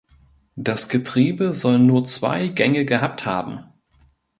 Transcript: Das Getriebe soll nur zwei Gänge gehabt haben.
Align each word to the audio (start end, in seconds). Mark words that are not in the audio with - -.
Das 0.55 0.89
Getriebe 0.89 1.53
soll 1.53 1.77
nur 1.77 2.03
zwei 2.07 2.47
Gänge 2.47 2.85
gehabt 2.85 3.23
haben. 3.23 3.59